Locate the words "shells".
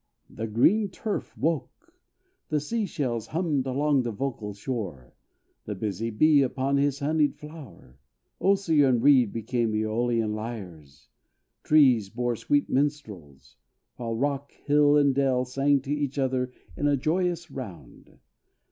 2.87-3.27